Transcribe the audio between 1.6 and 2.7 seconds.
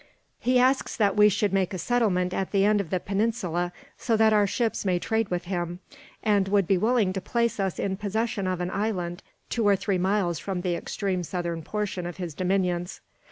a settlement at the